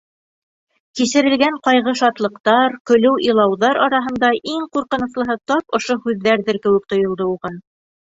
Кисерелгән 0.99 1.57
ҡайғы-шатлыҡтар, 1.65 2.77
көлөү-илауҙар 2.91 3.79
араһында 3.89 4.31
иң 4.53 4.63
ҡурҡыныслыһы 4.79 5.37
тап 5.53 5.77
ошо 5.81 5.99
һүҙҙәрҙер 6.07 6.61
кеүек 6.65 6.89
тойолдо 6.95 7.29
уға. 7.35 7.53